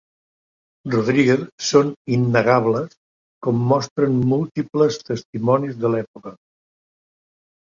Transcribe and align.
Rodríguez 0.93 1.43
són 1.67 1.91
innegables 2.17 2.95
com 3.49 3.61
mostren 3.73 4.17
múltiples 4.33 4.99
testimonis 5.11 5.79
de 5.85 5.93
l'època. 5.97 6.35